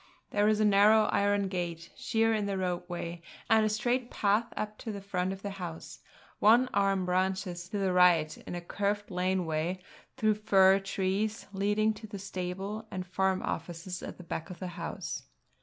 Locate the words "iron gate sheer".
1.11-2.33